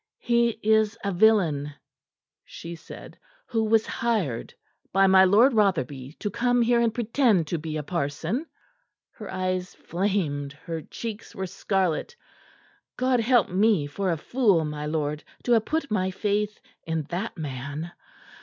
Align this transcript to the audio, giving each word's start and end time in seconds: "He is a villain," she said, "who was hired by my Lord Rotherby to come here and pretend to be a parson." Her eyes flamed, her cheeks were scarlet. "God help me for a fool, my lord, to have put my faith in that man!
"He 0.23 0.57
is 0.63 0.97
a 1.03 1.11
villain," 1.11 1.75
she 2.43 2.73
said, 2.73 3.19
"who 3.45 3.63
was 3.63 3.85
hired 3.85 4.51
by 4.91 5.05
my 5.05 5.23
Lord 5.25 5.53
Rotherby 5.53 6.13
to 6.13 6.31
come 6.31 6.63
here 6.63 6.79
and 6.81 6.91
pretend 6.91 7.45
to 7.49 7.59
be 7.59 7.77
a 7.77 7.83
parson." 7.83 8.47
Her 9.11 9.31
eyes 9.31 9.75
flamed, 9.75 10.53
her 10.53 10.81
cheeks 10.81 11.35
were 11.35 11.45
scarlet. 11.45 12.15
"God 12.97 13.19
help 13.19 13.49
me 13.49 13.85
for 13.85 14.09
a 14.11 14.17
fool, 14.17 14.65
my 14.65 14.87
lord, 14.87 15.23
to 15.43 15.51
have 15.51 15.65
put 15.65 15.91
my 15.91 16.09
faith 16.09 16.59
in 16.81 17.03
that 17.11 17.37
man! 17.37 17.91